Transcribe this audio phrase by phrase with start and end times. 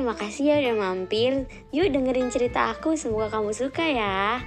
[0.00, 1.44] Hai, makasih ya udah mampir.
[1.76, 4.40] Yuk dengerin cerita aku, semoga kamu suka ya.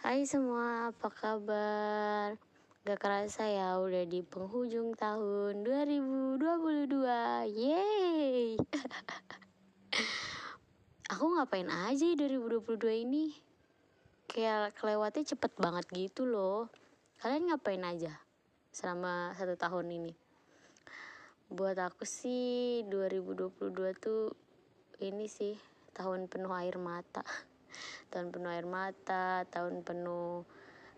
[0.00, 2.40] Hai semua, apa kabar?
[2.88, 6.40] Gak kerasa ya udah di penghujung tahun 2022.
[7.52, 8.56] Yeay!
[11.12, 13.28] aku ngapain aja di 2022 ini?
[14.24, 16.72] Kayak kelewatnya cepet banget gitu loh.
[17.20, 18.24] Kalian ngapain aja
[18.72, 20.23] selama satu tahun ini?
[21.50, 23.58] Buat aku sih 2022
[24.00, 24.32] tuh
[25.02, 25.58] ini sih
[25.92, 27.24] tahun penuh air mata.
[28.14, 30.46] Tahun penuh air mata tahun penuh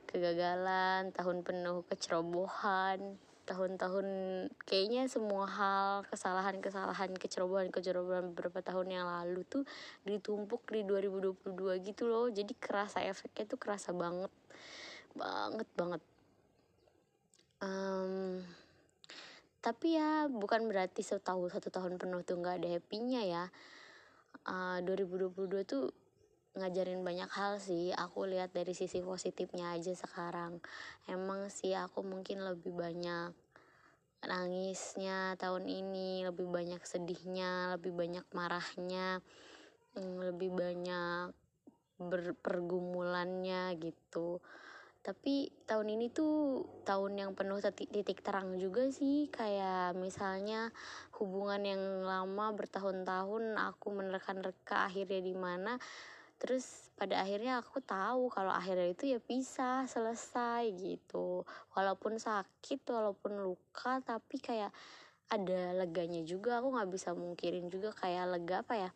[0.05, 4.07] kegagalan tahun penuh kecerobohan tahun-tahun
[4.67, 9.63] kayaknya semua hal kesalahan-kesalahan kecerobohan-kecerobohan beberapa tahun yang lalu tuh
[10.03, 12.27] ditumpuk di 2022 gitu loh.
[12.27, 14.35] Jadi kerasa efeknya tuh kerasa banget
[15.15, 16.03] banget banget.
[17.63, 18.43] Um,
[19.67, 23.45] tapi ya bukan berarti setahun satu tahun penuh tuh nggak ada happynya ya.
[24.47, 25.91] Uh, 2022 tuh
[26.55, 27.91] ngajarin banyak hal sih.
[27.91, 30.63] Aku lihat dari sisi positifnya aja sekarang.
[31.11, 33.35] Emang sih aku mungkin lebih banyak
[34.27, 39.21] nangisnya tahun ini lebih banyak sedihnya lebih banyak marahnya
[39.95, 41.31] mm, lebih banyak
[42.01, 44.41] berpergumulannya gitu
[45.07, 49.31] tapi tahun ini tuh tahun yang penuh titik terang juga sih.
[49.31, 50.75] Kayak misalnya
[51.23, 55.79] hubungan yang lama bertahun-tahun aku menerka-nerka akhirnya di mana.
[56.43, 61.47] Terus pada akhirnya aku tahu kalau akhirnya itu ya bisa selesai gitu.
[61.79, 64.75] Walaupun sakit walaupun luka tapi kayak
[65.31, 66.59] ada leganya juga.
[66.59, 68.91] Aku nggak bisa mungkirin juga kayak lega apa ya.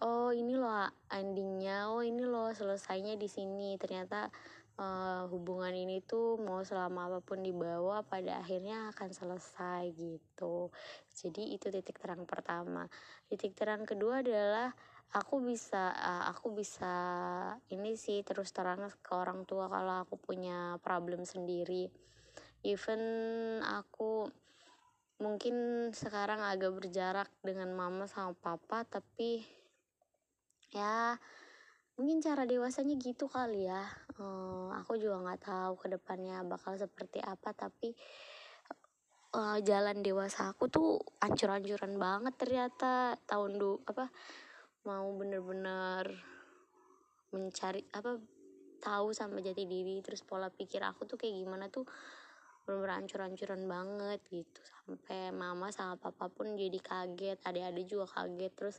[0.00, 1.92] Oh ini loh endingnya.
[1.92, 3.76] Oh ini loh selesainya di sini.
[3.76, 4.32] Ternyata
[4.78, 10.70] uh, hubungan ini tuh mau selama apa pun dibawa pada akhirnya akan selesai gitu.
[11.14, 12.86] Jadi itu titik terang pertama.
[13.30, 14.74] Titik terang kedua adalah
[15.14, 16.94] aku bisa uh, aku bisa
[17.70, 21.90] ini sih terus terang ke orang tua kalau aku punya problem sendiri.
[22.64, 23.00] Even
[23.62, 24.26] aku
[25.22, 29.46] mungkin sekarang agak berjarak dengan mama sama papa tapi
[30.74, 31.14] ya
[31.94, 33.86] mungkin cara dewasanya gitu kali ya.
[34.18, 37.94] Uh, aku juga nggak tahu ke depannya bakal seperti apa tapi
[39.34, 43.14] uh, jalan dewasa aku tuh ancur-ancuran banget ternyata.
[43.26, 44.10] Tahun du apa
[44.84, 46.10] mau bener-bener
[47.30, 48.18] mencari apa
[48.82, 51.86] tahu sama jati diri terus pola pikir aku tuh kayak gimana tuh
[52.66, 54.60] bener-bener ancur-ancuran banget gitu.
[54.82, 58.76] Sampai mama sama papa pun jadi kaget adik-adik juga kaget terus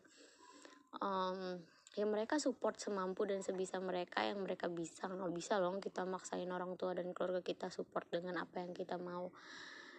[1.00, 1.64] um,
[1.96, 5.08] ya mereka support semampu dan sebisa mereka yang mereka bisa.
[5.08, 9.00] Nggak bisa loh kita maksain orang tua dan keluarga kita support dengan apa yang kita
[9.00, 9.32] mau.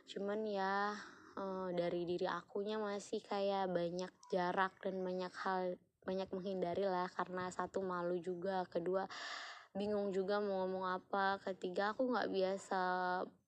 [0.04, 0.92] Cuman ya
[1.40, 7.08] uh, dari diri akunya masih kayak banyak jarak dan banyak hal banyak menghindari lah.
[7.16, 8.68] Karena satu malu juga.
[8.68, 9.08] Kedua
[9.72, 11.40] bingung juga mau ngomong apa.
[11.48, 12.80] Ketiga aku nggak biasa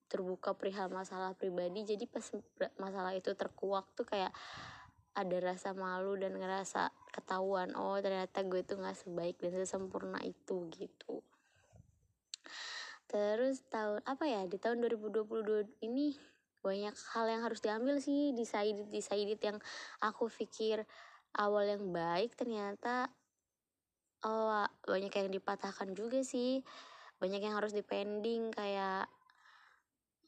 [0.09, 1.85] terbuka perihal masalah pribadi.
[1.85, 2.25] Jadi pas
[2.81, 4.33] masalah itu terkuak tuh kayak
[5.19, 10.71] ada rasa malu dan ngerasa ketahuan oh ternyata gue tuh nggak sebaik dan sesempurna itu
[10.71, 11.19] gitu.
[13.09, 16.15] Terus tahun apa ya di tahun 2022 ini
[16.63, 19.57] banyak hal yang harus diambil sih decided decided yang
[19.99, 20.83] aku pikir
[21.35, 23.07] awal yang baik ternyata
[24.23, 26.63] oh banyak yang dipatahkan juga sih.
[27.19, 29.11] Banyak yang harus dipending kayak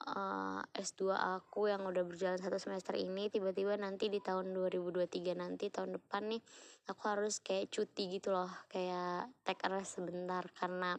[0.07, 5.37] uh, eh, S2 aku yang udah berjalan satu semester ini tiba-tiba nanti di tahun 2023
[5.37, 6.41] nanti tahun depan nih
[6.89, 10.97] aku harus kayak cuti gitu loh kayak take rest sebentar karena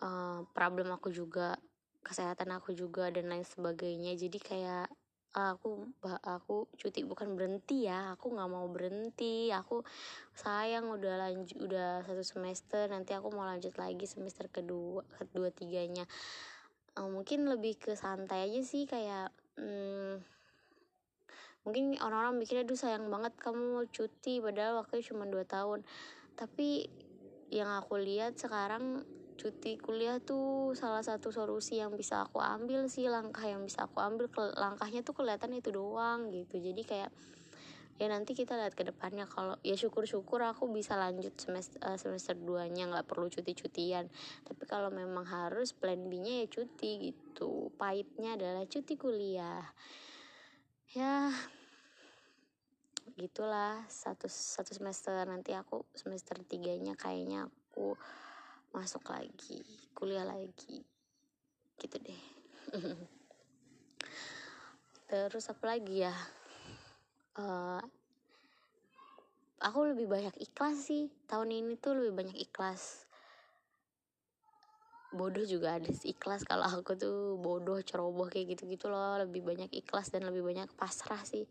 [0.00, 1.56] uh, problem aku juga
[2.06, 4.14] kesehatan aku juga dan lain sebagainya.
[4.14, 4.86] Jadi kayak
[5.36, 5.92] aku
[6.24, 9.84] aku cuti bukan berhenti ya aku nggak mau berhenti aku
[10.32, 16.08] sayang udah lanjut udah satu semester nanti aku mau lanjut lagi semester kedua kedua tiganya
[16.96, 20.24] uh, mungkin lebih ke santai aja sih kayak hmm,
[21.66, 25.80] mungkin orang-orang mikirnya aduh sayang banget kamu mau cuti padahal waktunya cuma 2 tahun.
[26.38, 26.86] Tapi
[27.50, 29.02] yang aku lihat sekarang
[29.36, 34.00] cuti kuliah tuh salah satu solusi yang bisa aku ambil sih langkah yang bisa aku
[34.00, 34.30] ambil.
[34.56, 36.56] Langkahnya tuh kelihatan itu doang gitu.
[36.56, 37.10] Jadi kayak
[37.96, 39.24] ya nanti kita lihat ke depannya.
[39.24, 44.08] Kalau ya syukur-syukur aku bisa lanjut semester uh, semester 2 nya nggak perlu cuti-cutian.
[44.44, 47.72] Tapi kalau memang harus plan B nya ya cuti gitu.
[47.80, 49.64] Pahitnya adalah cuti kuliah.
[50.92, 51.32] Ya
[53.16, 53.80] gitulah.
[53.88, 55.16] Satu satu semester.
[55.24, 57.96] Nanti aku semester tiganya kayaknya aku
[58.76, 59.64] masuk lagi
[59.96, 60.84] kuliah lagi.
[61.80, 62.22] Gitu deh.
[65.06, 66.10] Terus apa lagi ya
[67.40, 67.82] uh,
[69.60, 71.08] aku lebih banyak ikhlas sih.
[71.28, 73.08] Tahun ini tuh lebih banyak ikhlas.
[75.16, 76.44] Bodoh juga ada ikhlas.
[76.44, 79.20] Kalau aku tuh bodoh ceroboh kayak gitu gitu loh.
[79.24, 81.48] Lebih banyak ikhlas dan lebih banyak pasrah sih.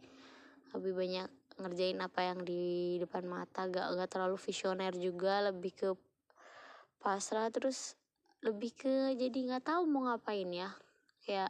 [0.75, 3.65] Lebih banyak ngerjain apa yang di depan mata.
[3.65, 5.49] Gak gak terlalu visioner juga.
[5.49, 5.89] Lebih ke
[7.01, 7.49] pasrah.
[7.49, 7.97] Terus
[8.45, 10.69] lebih ke jadi nggak tahu mau ngapain ya.
[11.25, 11.49] Kayak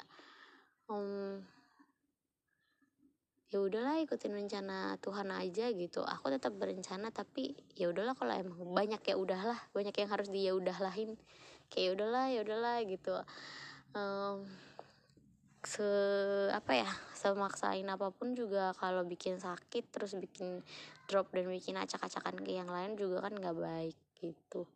[0.88, 1.44] um,
[3.56, 6.04] ya udahlah ikutin rencana Tuhan aja gitu.
[6.04, 10.52] Aku tetap berencana tapi ya udahlah kalau emang banyak ya udahlah banyak yang harus dia
[10.52, 11.16] udahlahin.
[11.72, 13.16] Kayak ya udahlah ya udahlah gitu.
[13.96, 14.44] Um,
[15.64, 15.88] se
[16.52, 20.60] apa ya semaksain apa pun juga kalau bikin sakit terus bikin
[21.08, 24.68] drop dan bikin acak-acakan ke yang lain juga kan nggak baik gitu.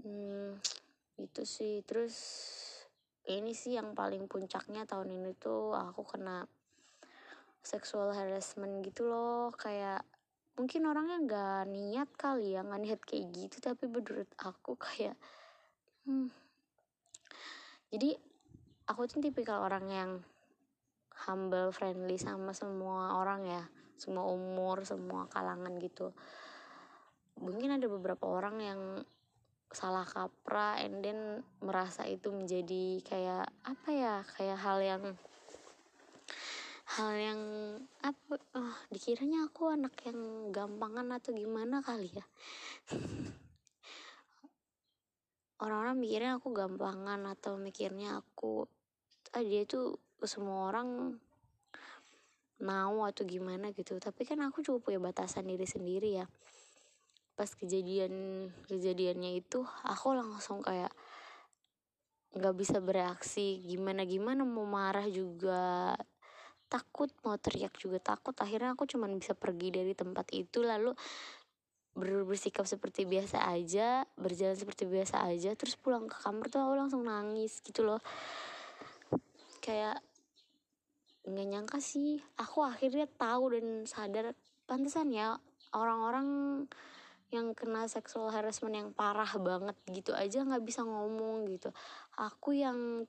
[0.00, 0.56] Hmm,
[1.20, 1.84] itu sih.
[1.84, 2.16] Terus
[3.28, 6.48] ini sih yang paling puncaknya tahun ini tuh aku kena
[7.68, 9.52] sexual harassment gitu loh.
[9.52, 10.00] Kayak
[10.56, 13.60] mungkin orangnya nggak niat kali ya nggak niat kayak gitu.
[13.60, 15.12] Tapi menurut aku kayak
[16.08, 16.32] hmm.
[17.92, 18.16] jadi
[18.88, 20.10] aku tuh tipikal orang yang
[21.28, 23.64] humble friendly sama semua orang ya.
[24.00, 26.16] Semua umur semua kalangan gitu.
[27.36, 28.80] Mungkin ada beberapa orang yang
[29.68, 35.02] salah kaprah and then merasa itu menjadi kayak apa ya kayak hal yang
[36.88, 37.40] hal yang
[38.00, 42.24] apa oh, dikiranya aku anak yang gampangan atau gimana kali ya?
[45.62, 48.64] Orang-orang mikirnya aku gampangan atau mikirnya aku
[49.36, 51.20] ah dia tuh semua orang
[52.64, 54.00] mau atau gimana gitu.
[54.00, 56.26] Tapi kan aku juga punya batasan diri sendiri ya.
[57.36, 60.90] Pas kejadian kejadiannya itu aku langsung kayak
[62.32, 63.60] nggak bisa bereaksi.
[63.60, 65.92] Gimana gimana mau marah juga
[66.68, 68.36] takut mau teriak juga takut.
[68.36, 70.92] Akhirnya aku cuman bisa pergi dari tempat itu lalu
[71.98, 76.74] ber bersikap seperti biasa aja berjalan seperti biasa aja terus pulang ke kamar tuh aku
[76.78, 77.98] langsung nangis gitu loh.
[79.58, 79.98] Kayak
[81.26, 84.36] nggak nyangka sih aku akhirnya tahu dan sadar.
[84.68, 85.32] Pantesan ya
[85.72, 86.28] orang-orang
[87.28, 91.72] yang kena seksual harassment yang parah banget gitu aja nggak bisa ngomong gitu.
[92.16, 93.04] Aku yang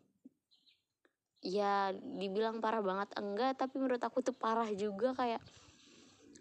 [1.40, 5.40] ya dibilang parah banget enggak tapi menurut aku tuh parah juga kayak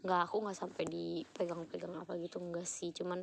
[0.02, 2.90] nggak aku nggak sampai dipegang-pegang apa gitu enggak sih.
[2.94, 3.22] Cuman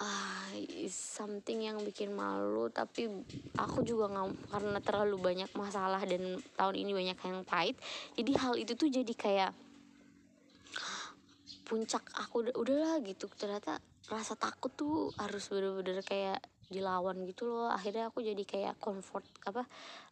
[0.00, 3.04] ah uh, something yang bikin malu tapi
[3.60, 7.76] aku juga nggak karena terlalu banyak masalah dan tahun ini banyak yang pahit
[8.16, 9.52] jadi hal itu tuh jadi kayak
[11.70, 13.30] puncak aku udah udahlah gitu.
[13.30, 13.78] Ternyata
[14.10, 17.68] rasa takut tuh harus bener-bener kayak dilawan gitu loh.
[17.68, 19.66] Akhirnya aku jadi kayak comfort apa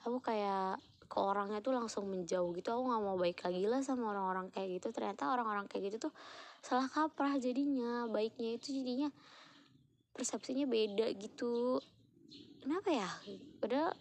[0.05, 2.69] aku kayak ke orangnya tuh langsung menjauh gitu.
[2.75, 4.93] Aku nggak mau baik lagi lah sama orang-orang kayak gitu.
[4.93, 6.12] Ternyata orang-orang kayak gitu tuh
[6.60, 9.08] salah kaprah jadinya baiknya itu jadinya
[10.12, 11.81] persepsinya beda gitu.
[12.60, 13.08] Kenapa ya?
[13.62, 13.94] Padahal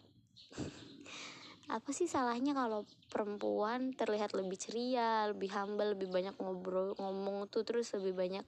[1.78, 7.68] apa sih salahnya kalau perempuan terlihat lebih ceria lebih humble lebih banyak ngobrol ngomong tuh
[7.68, 8.46] terus lebih banyak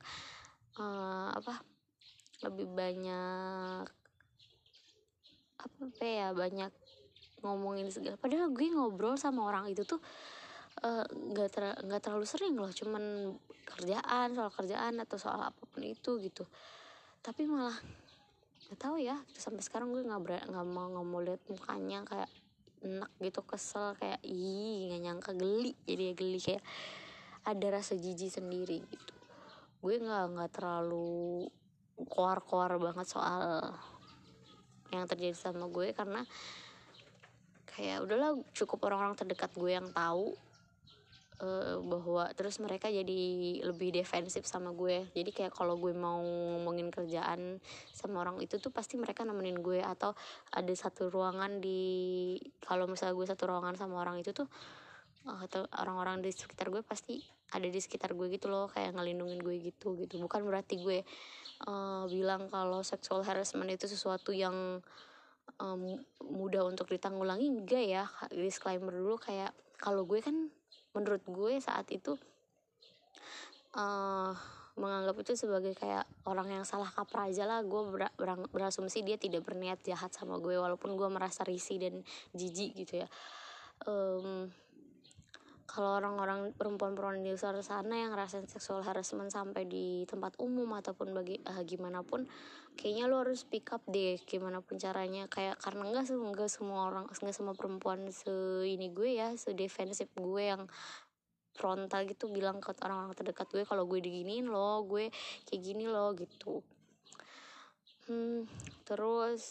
[0.80, 1.60] uh, apa
[2.48, 3.84] lebih banyak
[5.60, 6.72] apa ya banyak
[7.44, 8.16] ngomongin segala.
[8.20, 10.00] Padahal gue ngobrol sama orang itu tuh
[10.84, 12.72] eh, nggak uh, ter nggak terlalu sering loh.
[12.72, 13.36] Cuman
[13.68, 16.44] kerjaan soal kerjaan atau soal apa pun itu gitu.
[17.20, 17.76] Tapi malah
[18.70, 22.30] nggak tahu ya sampai sekarang gue nggak nggak mau nggak mau lihat mukanya kayak
[22.80, 25.74] enak gitu kesel kayak ih nggak nyangka geli.
[25.88, 26.64] Jadi ya geli kayak
[27.48, 29.16] ada rasa jijik sendiri gitu.
[29.80, 31.48] Gue nggak nggak terlalu
[32.08, 33.76] koar-koar banget soal
[34.90, 36.26] yang terjadi sama gue karena
[37.70, 40.36] kayak udahlah cukup orang-orang terdekat gue yang tahu
[41.40, 43.22] uh, bahwa terus mereka jadi
[43.64, 45.08] lebih defensif sama gue.
[45.16, 47.64] Jadi kayak kalau gue mau ngomongin kerjaan
[47.96, 50.12] sama orang itu tuh pasti mereka nemenin gue atau
[50.52, 54.48] ada satu ruangan di kalau misalnya gue satu ruangan sama orang itu tuh
[55.28, 59.42] uh, atau orang-orang di sekitar gue pasti ada di sekitar gue gitu loh kayak ngelindungin
[59.42, 60.22] gue gitu gitu.
[60.22, 61.02] Bukan berarti gue
[61.66, 64.82] uh, bilang kalau sexual harassment itu sesuatu yang
[65.58, 65.82] um,
[66.30, 68.04] mudah untuk ditanggulangi enggak ya.
[68.30, 69.52] Disclaimer dulu kayak
[69.82, 70.50] kalau gue kan
[70.94, 72.18] menurut gue saat itu
[73.74, 74.34] uh,
[74.80, 77.60] menganggap itu sebagai kayak orang yang salah kaprah aja lah.
[77.66, 82.06] Gue ber, ber, berasumsi dia tidak berniat jahat sama gue walaupun gue merasa risih dan
[82.32, 83.08] jijik gitu ya.
[83.88, 84.52] Um,
[85.70, 91.14] kalau orang-orang perempuan-perempuan di luar sana yang ngerasain seksual harassment sampai di tempat umum ataupun
[91.14, 92.26] bagi uh, gimana pun
[92.74, 95.30] kayaknya lo harus pick up deh gimana pun caranya.
[95.30, 100.10] Kayak karena enggak enggak semua orang enggak semua perempuan se ini gue ya se defensif
[100.18, 100.66] gue yang
[101.54, 105.14] frontal gitu bilang ke orang-orang terdekat gue kalau gue diginiin lo gue
[105.46, 106.66] kayak gini lo gitu.
[108.10, 108.50] Hmm,
[108.90, 109.46] terus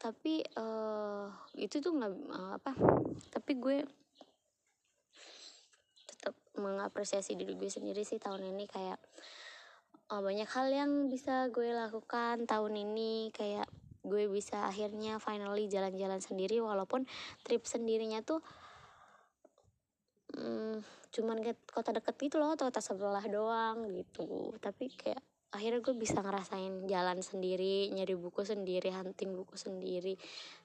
[0.00, 2.72] tapi uh, itu tuh nggak uh, apa
[3.30, 4.01] tapi gue
[6.58, 8.98] mengapresiasi diri gue sendiri sih tahun ini kayak
[10.12, 13.68] oh, banyak hal yang bisa gue lakukan tahun ini kayak
[14.02, 17.06] gue bisa akhirnya finally jalan-jalan sendiri walaupun
[17.46, 18.42] trip sendirinya tuh
[20.34, 20.82] hmm,
[21.14, 24.56] cuman ke kota deket gitu loh atau kota sebelah doang gitu.
[24.58, 30.16] Tapi kayak akhirnya gue bisa ngerasain jalan sendiri nyari buku sendiri hunting buku sendiri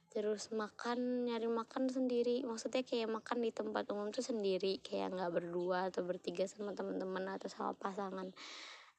[0.08, 2.44] terus makan nyari makan sendiri.
[2.48, 4.80] Maksudnya kayak makan di tempat umum tuh sendiri.
[4.80, 8.32] Kayak nggak berdua atau bertiga sama teman-teman atau sama pasangan.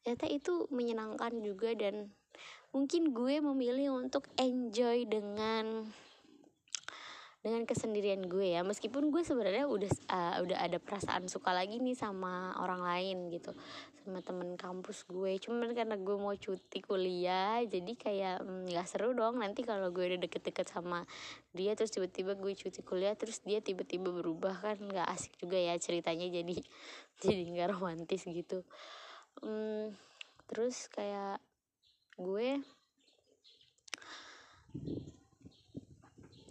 [0.05, 2.13] Ternyata itu menyenangkan juga dan
[2.71, 5.89] mungkin gue memilih untuk enjoy dengan
[7.43, 8.63] dengan kesendirian gue ya.
[8.67, 13.57] Meskipun gue sebenarnya udah uh, udah ada perasaan suka lagi nih sama orang lain gitu
[14.09, 15.37] sama temen kampus gue.
[15.37, 19.37] Cuman karena gue mau cuti kuliah jadi kayak mm, nggak mm, seru dong.
[19.37, 21.05] Nanti kalau gue udah deket-deket sama
[21.53, 25.77] dia terus tiba-tiba gue cuti kuliah terus dia tiba-tiba berubah kan nggak asik juga ya
[25.77, 26.25] ceritanya.
[26.25, 26.57] Jadi
[27.23, 28.65] jadi nggak romantis gitu.
[29.45, 29.93] Mm,
[30.49, 31.45] terus kayak
[32.17, 32.65] gue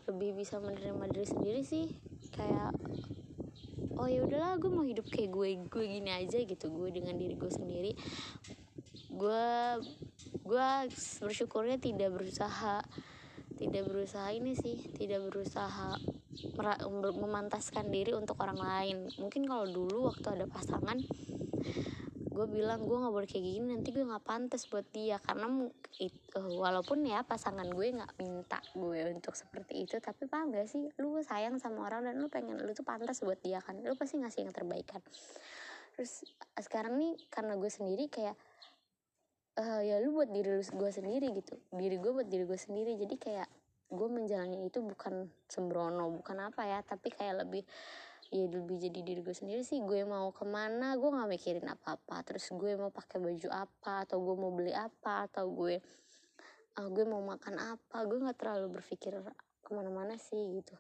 [0.05, 1.89] lebih bisa menerima diri sendiri sih.
[2.37, 2.77] Kayak
[3.97, 7.33] oh ya udahlah gue mau hidup kayak gue gue gini aja gitu gue dengan diri
[7.33, 7.91] gue sendiri.
[9.09, 9.45] Gue
[10.45, 10.67] gue
[11.25, 12.85] bersyukurnya tidak berusaha
[13.57, 15.97] tidak berusaha ini sih tidak berusaha
[17.17, 18.97] memantaskan diri untuk orang lain.
[19.17, 21.01] Mungkin kalau dulu waktu ada pasangan
[22.37, 25.17] gue bilang gue nggak boleh kayak gini nanti gue nggak pantas buat dia.
[25.17, 25.49] Karena
[25.97, 30.69] itu uh, walaupun ya pasangan gue nggak minta gue untuk seperti itu tapi paham gak
[30.69, 30.85] sih?
[31.01, 33.81] Lu sayang sama orang dan lu pengen lu tuh pantas buat dia kan?
[33.81, 35.01] Lu pasti ngasih yang terbaik kan?
[35.97, 36.21] Terus
[36.61, 38.37] sekarang nih karena gue sendiri kayak
[39.57, 41.57] uh, ya lu buat diri lu gue sendiri gitu.
[41.73, 42.93] Diri gue buat diri gue sendiri.
[43.01, 43.49] Jadi kayak
[43.87, 47.63] gue menjalani itu bukan sembrono bukan apa ya tapi kayak lebih
[48.27, 49.79] ya lebih jadi diri gue sendiri sih.
[49.83, 54.07] Gue mau ke mana gue nggak mikirin apa apa terus gue mau pakai baju apa
[54.07, 55.79] atau gue mau beli apa atau gue
[56.79, 57.97] uh, gue mau makan apa.
[58.03, 59.17] Gue nggak terlalu berpikir
[59.63, 60.75] ke mana-mana sih gitu.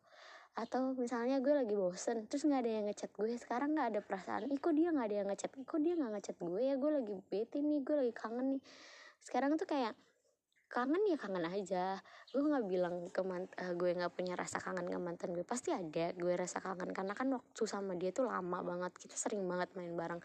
[0.57, 3.35] Atau misalnya gue lagi bosen terus nggak ada yang ngechat gue.
[3.39, 5.51] Sekarang nggak ada perasaan ih kok dia nggak ada yang ngechat?
[5.53, 6.75] Kok dia nggak ngechat gue ya?
[6.75, 8.63] Gue lagi bete nih gue lagi kangen nih.
[9.21, 9.93] Sekarang tuh kayak
[10.67, 11.99] kangen ya kangen aja.
[12.31, 16.11] Gue nggak bilang ke uh, gue nggak punya rasa kangen ke mantan gue pasti ada
[16.13, 16.91] gue rasa kangen.
[16.91, 20.21] Karena kan waktu sama dia tuh lama banget kita sering banget main bareng.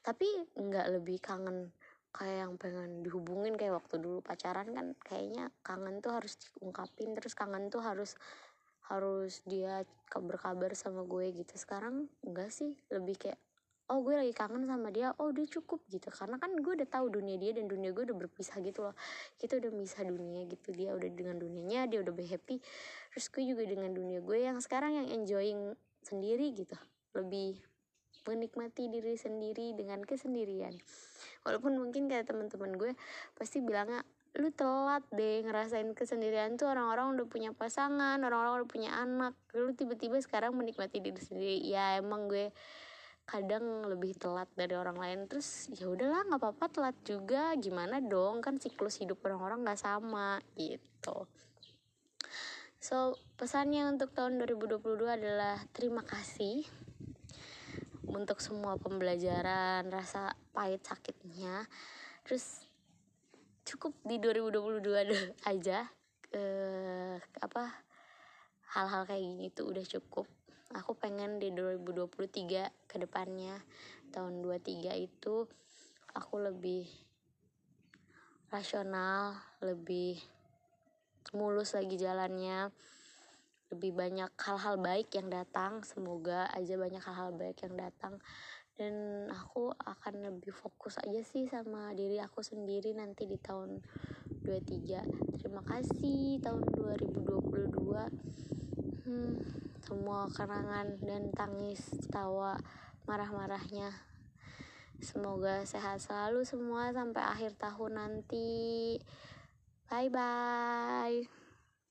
[0.00, 1.74] Tapi nggak lebih kangen
[2.10, 7.12] kayak yang pengen dihubungin kayak waktu dulu pacaran kan kayaknya kangen tuh harus diungkapin.
[7.18, 8.14] Terus kangen tuh harus
[8.90, 11.54] harus dia berkabar sama gue gitu.
[11.58, 13.38] Sekarang enggak sih lebih kayak
[13.90, 16.06] oh gue lagi kangen sama dia oh dia cukup gitu.
[16.14, 18.94] Karena kan gue udah tahu dunia dia dan dunia gue udah berpisah gitu loh.
[19.34, 22.62] Kita udah misah dunia gitu dia udah dengan dunianya dia udah be happy.
[23.10, 25.74] Terus gue juga dengan dunia gue yang sekarang yang enjoying
[26.06, 26.78] sendiri gitu.
[27.18, 27.58] Lebih
[28.30, 30.78] menikmati diri sendiri dengan kesendirian.
[31.42, 32.92] Walaupun mungkin kayak teman-teman gue
[33.34, 34.06] pasti bilangnya
[34.38, 39.34] lu telat deh ngerasain kesendirian tuh orang-orang udah punya pasangan orang-orang udah punya anak.
[39.58, 41.58] Lu tiba-tiba sekarang menikmati diri sendiri.
[41.66, 42.54] Ya emang gue
[43.30, 45.30] kadang lebih telat dari orang lain.
[45.30, 47.54] Terus ya udahlah nggak apa-apa telat juga.
[47.54, 48.42] Gimana dong?
[48.42, 51.30] Kan siklus hidup orang-orang nggak sama gitu.
[52.82, 56.66] So pesannya untuk tahun 2022 adalah terima kasih
[58.10, 61.70] untuk semua pembelajaran rasa pahit sakitnya.
[62.26, 62.66] Terus
[63.62, 64.82] cukup di 2022
[65.54, 65.86] aja.
[66.30, 67.86] Eh, apa
[68.74, 70.26] hal-hal kayak gini tuh udah cukup
[70.70, 73.58] aku pengen di 2023 ke depannya.
[74.14, 75.46] Tahun 23 itu
[76.14, 76.86] aku lebih
[78.50, 80.18] rasional lebih
[81.34, 82.70] mulus lagi jalannya.
[83.70, 85.82] Lebih banyak hal-hal baik yang datang.
[85.86, 88.18] Semoga aja banyak hal-hal baik yang datang.
[88.74, 93.76] Dan aku akan lebih fokus aja sih sama diri aku sendiri nanti di tahun
[94.40, 97.76] 23 terima kasih tahun 2022
[99.04, 101.82] hmm semua kenangan dan tangis
[102.14, 102.54] tawa
[103.10, 103.90] marah-marahnya.
[105.02, 109.02] Semoga sehat selalu semua sampai akhir tahun nanti.
[109.90, 111.39] Bye bye